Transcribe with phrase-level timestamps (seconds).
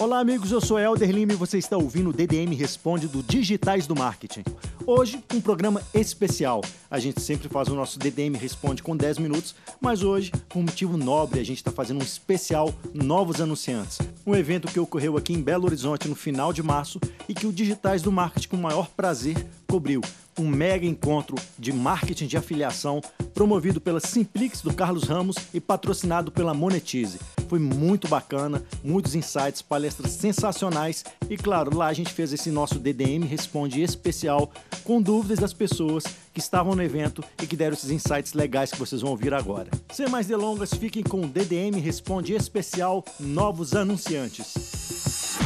[0.00, 0.50] Olá, amigos.
[0.50, 4.42] Eu sou Helder Lima e você está ouvindo o DDM Responde do Digitais do Marketing.
[4.86, 6.62] Hoje, um programa especial.
[6.90, 10.96] A gente sempre faz o nosso DDM Responde com 10 minutos, mas hoje, por motivo
[10.96, 13.98] nobre, a gente está fazendo um especial Novos Anunciantes.
[14.26, 16.98] Um evento que ocorreu aqui em Belo Horizonte no final de março
[17.28, 19.36] e que o Digitais do Marketing, com o maior prazer,
[19.68, 20.00] cobriu
[20.38, 23.02] um mega encontro de marketing de afiliação
[23.40, 27.18] promovido pela Simplix do Carlos Ramos e patrocinado pela Monetize.
[27.48, 32.78] Foi muito bacana, muitos insights, palestras sensacionais e claro, lá a gente fez esse nosso
[32.78, 34.52] DDM Responde especial
[34.84, 36.04] com dúvidas das pessoas
[36.34, 39.70] que estavam no evento e que deram esses insights legais que vocês vão ouvir agora.
[39.90, 45.38] Sem mais delongas, fiquem com o DDM Responde especial Novos Anunciantes.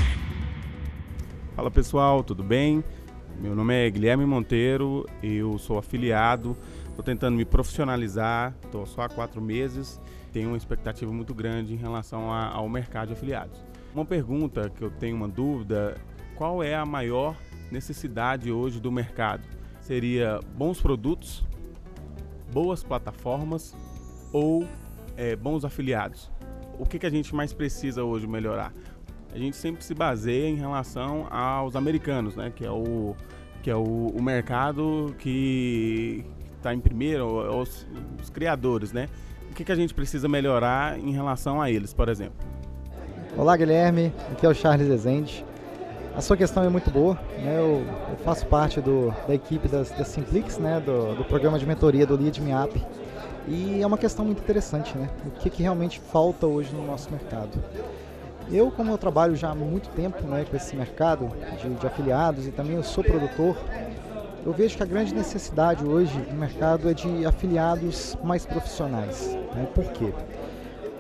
[1.55, 2.83] Fala pessoal, tudo bem?
[3.41, 6.57] Meu nome é Guilherme Monteiro, eu sou afiliado,
[6.89, 10.01] estou tentando me profissionalizar, estou só há quatro meses,
[10.33, 13.63] tenho uma expectativa muito grande em relação a, ao mercado de afiliados.
[13.95, 15.97] Uma pergunta que eu tenho uma dúvida,
[16.37, 17.37] qual é a maior
[17.71, 19.43] necessidade hoje do mercado?
[19.81, 21.45] Seria bons produtos,
[22.53, 23.77] boas plataformas
[24.33, 24.67] ou
[25.17, 26.31] é, bons afiliados?
[26.79, 28.73] O que, que a gente mais precisa hoje melhorar?
[29.35, 32.53] A gente sempre se baseia em relação aos americanos, né?
[32.55, 33.17] Que é o,
[33.63, 36.25] que é o, o mercado que
[36.57, 37.27] está em primeiro,
[37.61, 37.85] os,
[38.23, 39.09] os, criadores, né?
[39.51, 42.37] O que, que a gente precisa melhorar em relação a eles, por exemplo?
[43.37, 44.13] Olá, Guilherme.
[44.31, 45.45] Aqui é o Charles Rezende.
[46.17, 47.15] A sua questão é muito boa.
[47.37, 47.59] Né?
[47.59, 50.81] Eu, eu faço parte do, da equipe da Simplix, né?
[50.81, 52.81] do, do programa de mentoria do Lead Me Up.
[53.49, 55.11] E é uma questão muito interessante, né?
[55.27, 57.63] O que, que realmente falta hoje no nosso mercado?
[58.51, 62.47] Eu, como eu trabalho já há muito tempo né, com esse mercado de, de afiliados
[62.47, 63.57] e também eu sou produtor,
[64.45, 69.35] eu vejo que a grande necessidade hoje no mercado é de afiliados mais profissionais.
[69.55, 69.67] Né?
[69.75, 70.13] Por quê?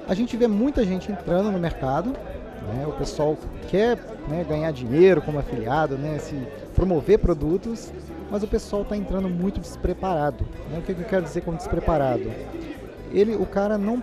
[0.08, 2.86] A gente vê muita gente entrando no mercado, né?
[2.86, 3.36] o pessoal
[3.68, 6.34] quer né, ganhar dinheiro como afiliado, né, se
[6.74, 7.92] promover produtos,
[8.30, 10.46] mas o pessoal está entrando muito despreparado.
[10.70, 10.78] Né?
[10.78, 12.32] O que, que eu quero dizer com despreparado?
[13.12, 14.02] Ele, o cara não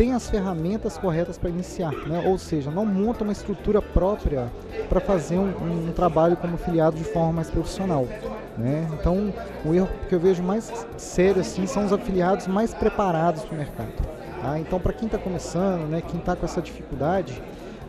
[0.00, 2.22] tem as ferramentas corretas para iniciar, né?
[2.26, 4.50] ou seja, não monta uma estrutura própria
[4.88, 8.08] para fazer um, um, um, trabalho como afiliado de forma mais profissional.
[8.56, 8.88] Né?
[8.94, 9.30] Então,
[9.62, 13.58] o erro que eu vejo mais sério assim, são os afiliados mais preparados para o
[13.58, 13.92] mercado.
[14.40, 14.58] Tá?
[14.58, 17.42] Então, para quem está começando, né, quem está com essa dificuldade,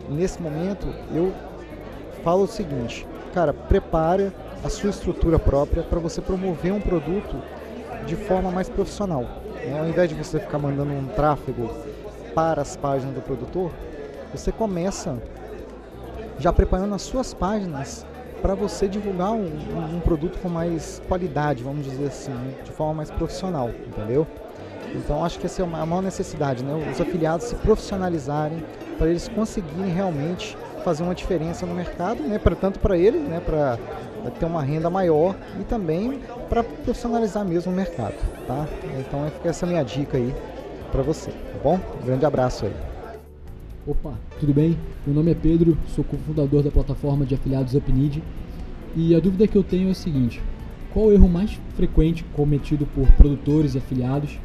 [0.10, 1.32] nesse momento eu
[2.26, 4.34] falo o seguinte, cara, prepare
[4.66, 7.38] a sua estrutura própria para você promover um produto
[8.06, 9.22] de forma mais profissional.
[9.66, 9.80] Né?
[9.80, 11.91] Ao invés de você ficar mandando um tráfego
[12.34, 13.72] para as páginas do produtor,
[14.34, 15.18] você começa
[16.40, 18.06] já preparando as suas páginas
[18.42, 19.46] para você divulgar um,
[19.96, 22.56] um, produto com mais qualidade, vamos dizer assim, né?
[22.64, 24.26] de forma mais profissional, entendeu?
[24.96, 26.74] Então acho que essa é a maior necessidade, né?
[26.92, 28.64] Os afiliados se profissionalizarem
[28.98, 32.40] para eles conseguirem realmente fazer uma diferença no mercado, né?
[32.40, 33.40] Pra, tanto para ele, né?
[33.40, 33.78] Para
[34.40, 36.20] ter uma renda maior e também
[36.50, 38.16] para profissionalizar mesmo o mercado,
[38.48, 38.68] tá?
[39.00, 40.34] Então essa é a minha dica aí
[40.92, 41.80] para você, tá bom?
[42.02, 42.74] Um grande abraço aí.
[43.88, 44.78] Opa, tudo bem?
[45.06, 48.22] Meu nome é Pedro, sou cofundador da plataforma de afiliados UpNeed
[48.96, 50.42] e a dúvida que eu tenho é a seguinte:
[50.94, 54.38] qual o erro mais frequente cometido por produtores e afiliados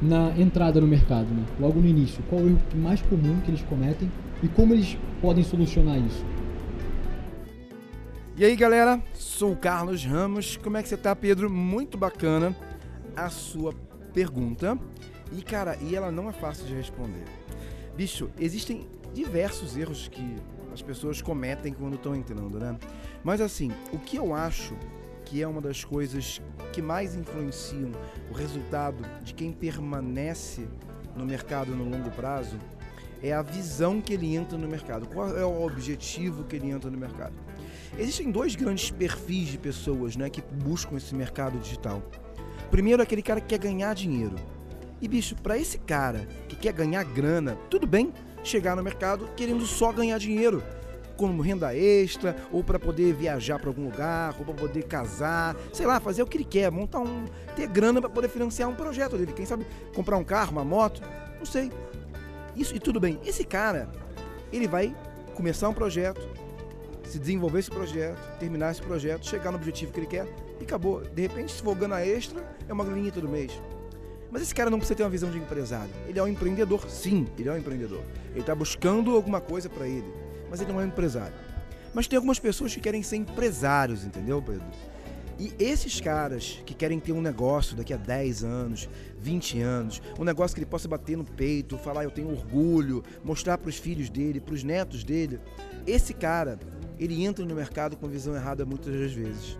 [0.00, 1.44] na entrada no mercado, né?
[1.60, 2.22] logo no início?
[2.30, 4.10] Qual o erro mais comum que eles cometem
[4.42, 6.24] e como eles podem solucionar isso?
[8.36, 10.56] E aí galera, sou o Carlos Ramos.
[10.56, 11.50] Como é que você tá, Pedro?
[11.50, 12.56] Muito bacana
[13.16, 13.74] a sua
[14.14, 14.78] pergunta.
[15.32, 17.24] E cara, e ela não é fácil de responder.
[17.96, 20.36] Bicho, existem diversos erros que
[20.72, 22.78] as pessoas cometem quando estão entrando, né?
[23.24, 24.74] Mas assim, o que eu acho
[25.24, 26.40] que é uma das coisas
[26.72, 27.92] que mais influenciam
[28.30, 30.66] o resultado de quem permanece
[31.14, 32.56] no mercado no longo prazo
[33.22, 35.06] é a visão que ele entra no mercado.
[35.08, 37.34] Qual é o objetivo que ele entra no mercado?
[37.98, 42.02] Existem dois grandes perfis de pessoas né, que buscam esse mercado digital.
[42.70, 44.36] Primeiro, aquele cara que quer ganhar dinheiro.
[45.00, 49.64] E bicho, para esse cara que quer ganhar grana, tudo bem chegar no mercado querendo
[49.66, 50.62] só ganhar dinheiro,
[51.16, 55.84] como renda extra, ou para poder viajar para algum lugar, ou para poder casar, sei
[55.86, 57.24] lá, fazer o que ele quer, montar um,
[57.56, 61.02] ter grana para poder financiar um projeto dele, quem sabe comprar um carro, uma moto,
[61.38, 61.72] não sei.
[62.56, 63.20] Isso e tudo bem.
[63.24, 63.88] Esse cara,
[64.52, 64.94] ele vai
[65.34, 66.20] começar um projeto,
[67.04, 70.26] se desenvolver esse projeto, terminar esse projeto, chegar no objetivo que ele quer
[70.60, 71.00] e acabou.
[71.00, 73.52] De repente, se for ganhar extra, é uma graninha todo mês.
[74.30, 75.90] Mas esse cara não precisa ter uma visão de empresário.
[76.06, 78.02] Ele é um empreendedor, sim, ele é um empreendedor.
[78.30, 80.12] Ele está buscando alguma coisa para ele,
[80.50, 81.34] mas ele não é um empresário.
[81.94, 84.66] Mas tem algumas pessoas que querem ser empresários, entendeu, Pedro?
[85.38, 88.88] E esses caras que querem ter um negócio daqui a 10 anos,
[89.20, 93.56] 20 anos, um negócio que ele possa bater no peito, falar eu tenho orgulho, mostrar
[93.56, 95.38] para os filhos dele, para os netos dele,
[95.86, 96.58] esse cara,
[96.98, 99.56] ele entra no mercado com visão errada muitas das vezes.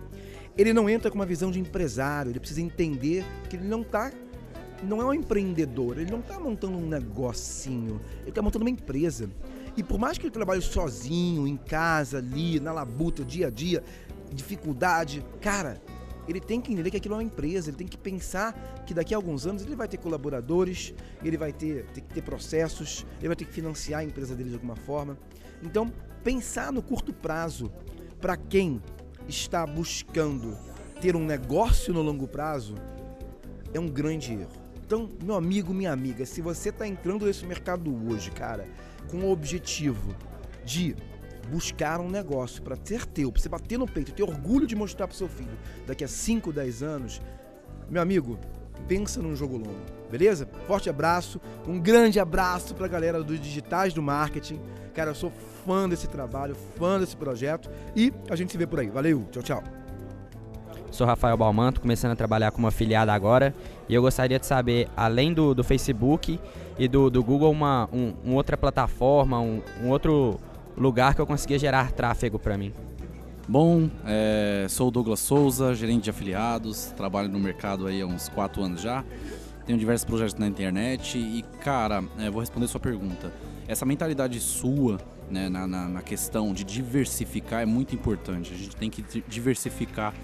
[0.56, 4.10] Ele não entra com uma visão de empresário, ele precisa entender que ele não está
[4.82, 9.30] não é um empreendedor, ele não está montando um negocinho, ele está montando uma empresa.
[9.76, 13.82] E por mais que ele trabalhe sozinho, em casa, ali, na labuta, dia a dia,
[14.32, 15.80] dificuldade, cara,
[16.28, 18.52] ele tem que entender que aquilo é uma empresa, ele tem que pensar
[18.86, 20.94] que daqui a alguns anos ele vai ter colaboradores,
[21.24, 24.50] ele vai ter, ter que ter processos, ele vai ter que financiar a empresa dele
[24.50, 25.16] de alguma forma.
[25.62, 25.90] Então,
[26.22, 27.72] pensar no curto prazo
[28.20, 28.82] para quem
[29.26, 30.56] está buscando
[31.00, 32.74] ter um negócio no longo prazo
[33.72, 34.67] é um grande erro.
[34.88, 38.66] Então, meu amigo, minha amiga, se você está entrando nesse mercado hoje, cara,
[39.10, 40.16] com o objetivo
[40.64, 40.96] de
[41.50, 45.06] buscar um negócio para ser teu, para você bater no peito, ter orgulho de mostrar
[45.06, 47.20] para seu filho daqui a 5, 10 anos,
[47.90, 48.38] meu amigo,
[48.88, 49.76] pensa num jogo longo,
[50.10, 50.48] beleza?
[50.66, 54.58] Forte abraço, um grande abraço para a galera dos digitais do marketing.
[54.94, 55.30] Cara, eu sou
[55.66, 58.88] fã desse trabalho, fã desse projeto e a gente se vê por aí.
[58.88, 59.77] Valeu, tchau, tchau.
[60.90, 63.54] Sou Rafael Balmanto, começando a trabalhar como afiliado agora
[63.88, 66.40] e eu gostaria de saber, além do, do Facebook
[66.78, 70.40] e do, do Google, uma um, um outra plataforma, um, um, outro
[70.76, 72.72] lugar que eu conseguia gerar tráfego para mim.
[73.46, 78.28] Bom, é, sou o Douglas Souza, gerente de afiliados, trabalho no mercado aí há uns
[78.28, 79.04] 4 anos já,
[79.66, 83.32] tenho diversos projetos na internet e, cara, é, vou responder sua pergunta.
[83.66, 84.98] Essa mentalidade sua
[85.30, 88.52] né, na, na, na questão de diversificar é muito importante.
[88.52, 90.14] A gente tem que diversificar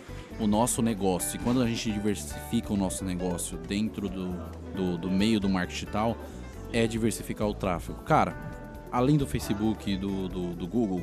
[0.40, 1.36] o nosso negócio.
[1.36, 4.32] E quando a gente diversifica o nosso negócio dentro do,
[4.74, 6.16] do, do meio do marketing digital,
[6.72, 8.00] é diversificar o tráfego.
[8.02, 8.36] Cara,
[8.90, 11.02] além do Facebook e do, do, do Google,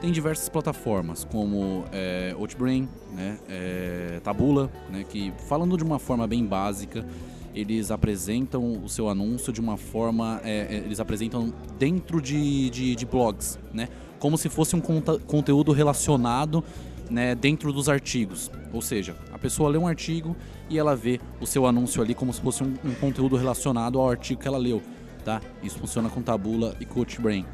[0.00, 6.26] tem diversas plataformas como é, Outbrain, né, é, Tabula, né, que falando de uma forma
[6.26, 7.06] bem básica,
[7.54, 13.06] eles apresentam o seu anúncio de uma forma, é, eles apresentam dentro de, de, de,
[13.06, 13.88] blogs, né,
[14.18, 16.62] como se fosse um conteúdo relacionado
[17.10, 18.50] né, dentro dos artigos.
[18.72, 20.36] Ou seja, a pessoa lê um artigo
[20.68, 24.10] e ela vê o seu anúncio ali como se fosse um, um conteúdo relacionado ao
[24.10, 24.82] artigo que ela leu.
[25.24, 25.40] Tá?
[25.62, 27.46] Isso funciona com Tabula e CoachBrain.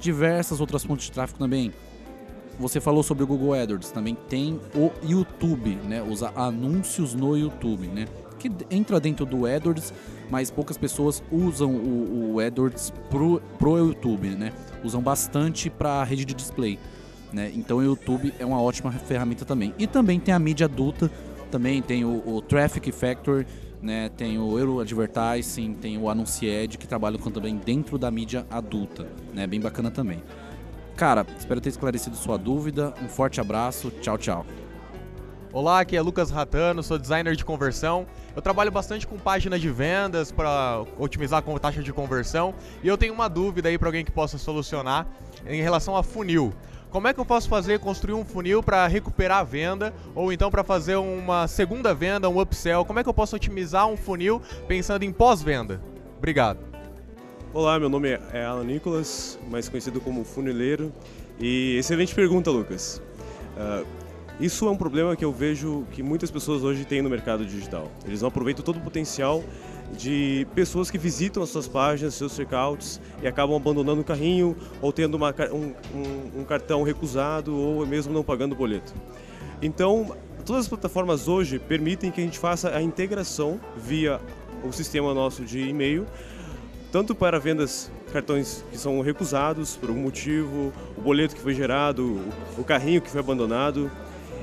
[0.00, 1.72] Diversas outras fontes de tráfego também.
[2.58, 6.02] Você falou sobre o Google AdWords, também tem o YouTube, né?
[6.02, 8.06] Os anúncios no YouTube, né?
[8.38, 9.92] Que entra dentro do AdWords,
[10.30, 14.52] mas poucas pessoas usam o, o AdWords pro, pro YouTube, né?
[14.84, 16.78] Usam bastante para rede de display.
[17.32, 17.50] Né?
[17.54, 19.74] Então o YouTube é uma ótima ferramenta também.
[19.78, 21.10] E também tem a mídia adulta,
[21.50, 23.46] também tem o, o Traffic Factor,
[23.80, 24.08] né?
[24.10, 29.06] tem o Euro Advertising, tem o Anuncied, que trabalham também dentro da mídia adulta.
[29.32, 29.46] Né?
[29.46, 30.22] Bem bacana também.
[30.96, 32.94] Cara, espero ter esclarecido sua dúvida.
[33.02, 33.90] Um forte abraço.
[34.00, 34.46] Tchau, tchau.
[35.52, 38.06] Olá, aqui é Lucas Ratano, sou designer de conversão.
[38.34, 42.96] Eu trabalho bastante com páginas de vendas para otimizar a taxa de conversão e eu
[42.96, 45.06] tenho uma dúvida aí para alguém que possa solucionar
[45.46, 46.54] em relação a funil.
[46.92, 50.50] Como é que eu posso fazer, construir um funil para recuperar a venda ou então
[50.50, 52.84] para fazer uma segunda venda, um upsell?
[52.84, 55.80] Como é que eu posso otimizar um funil pensando em pós-venda?
[56.18, 56.58] Obrigado.
[57.54, 60.92] Olá, meu nome é Alan Nicolas, mais conhecido como Funileiro.
[61.40, 63.00] E excelente pergunta, Lucas.
[63.56, 63.86] Uh,
[64.40, 67.90] isso é um problema que eu vejo que muitas pessoas hoje têm no mercado digital.
[68.06, 69.42] Eles não aproveitam todo o potencial
[69.96, 74.92] de pessoas que visitam as suas páginas, seus checkouts e acabam abandonando o carrinho ou
[74.92, 78.94] tendo uma, um, um, um cartão recusado ou mesmo não pagando o boleto.
[79.60, 84.20] Então, todas as plataformas hoje permitem que a gente faça a integração via
[84.64, 86.06] o sistema nosso de e-mail,
[86.90, 92.20] tanto para vendas cartões que são recusados por algum motivo, o boleto que foi gerado,
[92.58, 93.90] o carrinho que foi abandonado.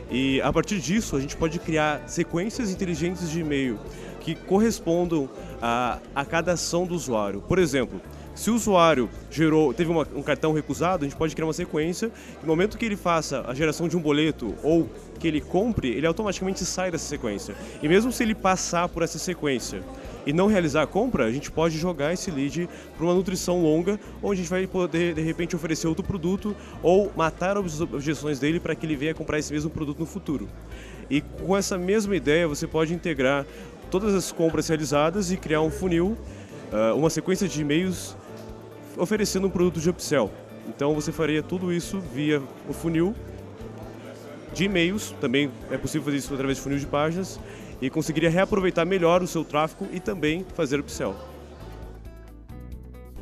[0.10, 3.80] E a partir disso, a gente pode criar sequências inteligentes de e-mail
[4.20, 5.30] que correspondam
[5.62, 7.42] a, a cada ação do usuário.
[7.42, 8.02] Por exemplo,
[8.40, 12.10] se o usuário gerou, teve uma, um cartão recusado, a gente pode criar uma sequência.
[12.42, 16.08] No momento que ele faça a geração de um boleto ou que ele compre, ele
[16.08, 17.54] automaticamente sai dessa sequência.
[17.84, 19.84] E mesmo se ele passar por essa sequência
[20.26, 24.00] e não realizar a compra, a gente pode jogar esse lead para uma nutrição longa,
[24.24, 28.58] onde a gente vai poder de repente oferecer outro produto ou matar as objeções dele
[28.58, 30.48] para que ele venha comprar esse mesmo produto no futuro.
[31.10, 33.46] E com essa mesma ideia, você pode integrar
[33.92, 36.18] todas as compras realizadas e criar um funil,
[36.72, 38.16] uh, uma sequência de e-mails
[39.00, 40.32] oferecendo um produto de upsell.
[40.68, 43.16] Então você faria tudo isso via o funil
[44.54, 47.40] de e-mails, também é possível fazer isso através de funil de páginas
[47.82, 51.16] e conseguiria reaproveitar melhor o seu tráfego e também fazer upsell.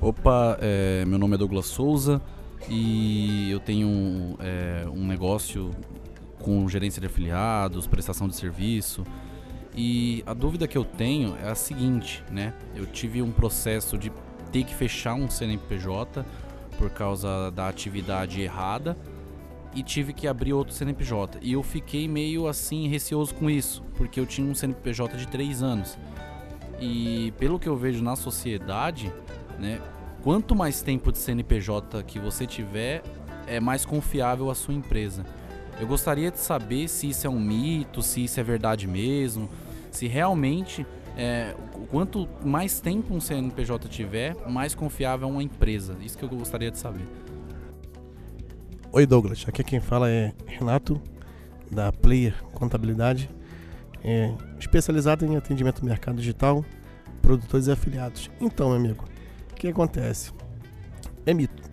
[0.02, 2.22] Opa, é, meu nome é Douglas Souza
[2.70, 5.72] e eu tenho é, um negócio
[6.40, 9.04] com gerência de afiliados, prestação de serviço.
[9.76, 12.54] E a dúvida que eu tenho é a seguinte, né?
[12.76, 14.12] Eu tive um processo de
[14.58, 16.26] ter que fechar um CNPJ
[16.80, 18.98] por causa da atividade errada
[19.76, 21.38] e tive que abrir outro CNPJ.
[21.44, 25.62] E eu fiquei meio assim receoso com isso, porque eu tinha um CNPJ de 3
[25.62, 25.96] anos.
[26.80, 29.14] E pelo que eu vejo na sociedade,
[29.60, 29.80] né,
[30.24, 33.04] quanto mais tempo de CNPJ que você tiver,
[33.46, 35.24] é mais confiável a sua empresa.
[35.80, 39.48] Eu gostaria de saber se isso é um mito, se isso é verdade mesmo,
[39.92, 40.84] se realmente
[41.18, 41.56] é,
[41.90, 45.98] quanto mais tempo um CNPJ tiver, mais confiável é uma empresa.
[46.00, 47.06] Isso que eu gostaria de saber.
[48.92, 51.02] Oi Douglas, aqui quem fala é Renato,
[51.72, 53.30] da Player Contabilidade,
[54.04, 56.64] é, especializado em atendimento no mercado digital,
[57.22, 58.30] produtores e afiliados.
[58.40, 59.06] Então, meu amigo,
[59.52, 60.32] o que acontece?
[61.26, 61.68] É mito.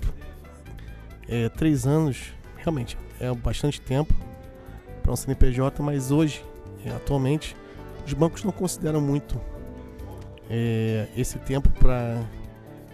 [1.28, 4.12] É, três anos, realmente, é bastante tempo
[5.02, 6.42] para um CNPJ, mas hoje,
[6.84, 7.54] é, atualmente,
[8.06, 9.40] os bancos não consideram muito
[10.48, 12.22] é, esse tempo para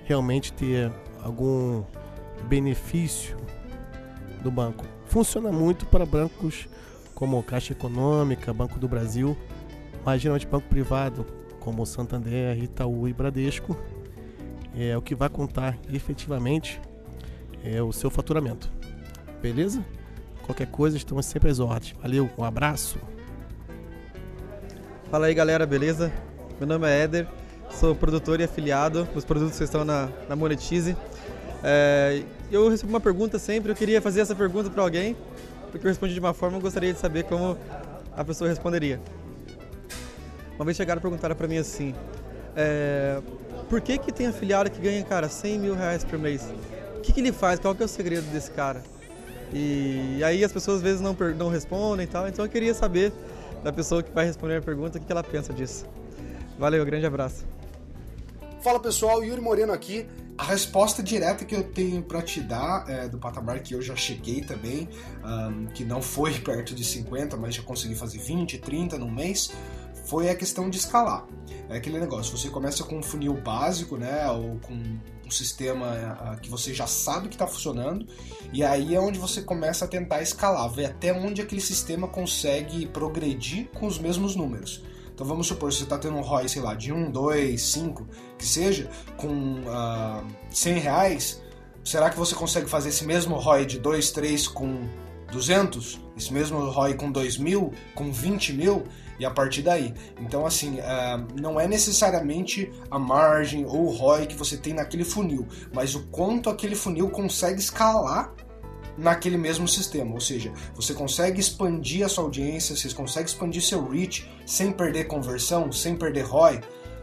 [0.05, 1.83] realmente ter algum
[2.49, 3.37] benefício
[4.43, 4.85] do banco.
[5.07, 6.69] Funciona muito para bancos
[7.15, 9.37] como Caixa Econômica, Banco do Brasil,
[10.05, 11.27] mas geralmente banco privado
[11.59, 13.77] como Santander, Itaú e Bradesco
[14.75, 16.81] é o que vai contar efetivamente
[17.63, 18.71] é o seu faturamento.
[19.43, 19.85] Beleza?
[20.43, 21.95] Qualquer coisa, estamos sempre às ordens.
[22.01, 22.99] Valeu, um abraço.
[25.11, 26.13] Fala aí galera, beleza?
[26.61, 27.27] Meu nome é Éder,
[27.81, 30.97] sou produtor e afiliado dos produtos que estão na, na Monetize.
[31.65, 35.17] É, eu recebo uma pergunta sempre, eu queria fazer essa pergunta para alguém,
[35.73, 37.59] porque eu respondi de uma forma, eu gostaria de saber como
[38.17, 39.01] a pessoa responderia.
[40.55, 41.93] Uma vez chegaram e perguntaram para mim assim,
[42.55, 43.21] é,
[43.69, 46.49] por que que tem afiliado que ganha, cara, 100 mil reais por mês?
[46.97, 47.59] O que, que ele faz?
[47.59, 48.81] Qual que é o segredo desse cara?
[49.53, 53.13] E, aí as pessoas às vezes não, não respondem e tal, então eu queria saber
[53.63, 55.87] da pessoa que vai responder a pergunta o que, ela pensa disso.
[56.59, 57.45] Valeu, grande abraço.
[58.63, 60.07] Fala pessoal, Yuri Moreno aqui.
[60.37, 63.95] A resposta direta que eu tenho para te dar é, do patamar que eu já
[63.95, 64.89] cheguei também,
[65.23, 69.53] um, que não foi perto de 50, mas já consegui fazer 20, 30 no mês,
[70.07, 71.27] foi a questão de escalar.
[71.69, 74.99] É aquele negócio, você começa com um funil básico, né, ou com
[75.31, 78.05] um sistema uh, que você já sabe que está funcionando,
[78.53, 82.87] e aí é onde você começa a tentar escalar, ver até onde aquele sistema consegue
[82.87, 84.83] progredir com os mesmos números.
[85.15, 88.47] Então vamos supor, você está tendo um ROI, sei lá, de 1, 2, 5, que
[88.47, 91.43] seja, com uh, 100 reais,
[91.85, 94.89] será que você consegue fazer esse mesmo ROI de 2, 3 com
[95.31, 96.01] 200?
[96.17, 97.73] Esse mesmo ROI com 2 mil?
[97.95, 98.85] Com 20 mil?
[99.21, 99.93] E a partir daí.
[100.19, 105.05] Então, assim, uh, não é necessariamente a margem ou o ROI que você tem naquele
[105.05, 108.35] funil, mas o quanto aquele funil consegue escalar
[108.97, 110.15] naquele mesmo sistema.
[110.15, 115.05] Ou seja, você consegue expandir a sua audiência, você consegue expandir seu reach sem perder
[115.05, 116.61] conversão, sem perder ROI.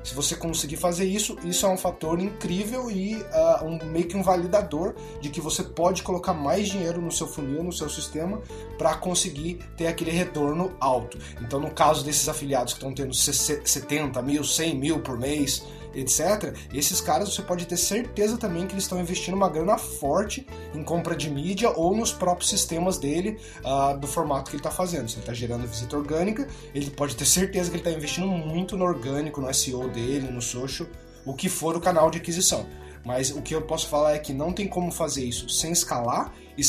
[0.07, 4.15] Se você conseguir fazer isso, isso é um fator incrível e uh, um, meio que
[4.15, 8.41] um validador de que você pode colocar mais dinheiro no seu funil, no seu sistema,
[8.77, 11.19] para conseguir ter aquele retorno alto.
[11.41, 16.55] Então, no caso desses afiliados que estão tendo 70 mil, 100 mil por mês, etc.,
[16.73, 20.83] esses caras você pode ter certeza também que eles estão investindo uma grana forte em
[20.83, 25.09] compra de mídia ou nos próprios sistemas dele uh, do formato que ele está fazendo.
[25.09, 28.77] Se ele está gerando visita orgânica, ele pode ter certeza que ele está investindo muito
[28.77, 30.87] no orgânico, no SEO dele, no social,
[31.25, 32.65] o que for o canal de aquisição.
[33.05, 36.33] Mas o que eu posso falar é que não tem como fazer isso sem escalar
[36.57, 36.61] e,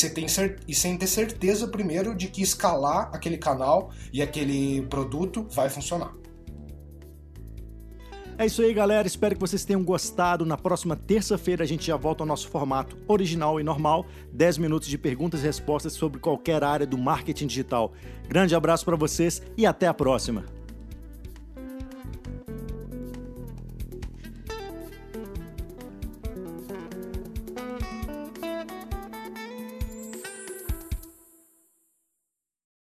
[0.69, 6.13] e sem ter certeza, primeiro, de que escalar aquele canal e aquele produto vai funcionar.
[8.41, 9.09] É isso aí, galera.
[9.09, 10.47] Espero que vocês tenham gostado.
[10.47, 14.89] Na próxima terça-feira a gente já volta ao nosso formato original e normal, 10 minutos
[14.89, 17.93] de perguntas e respostas sobre qualquer área do marketing digital.
[18.29, 20.58] Grande abraço para vocês e até a próxima.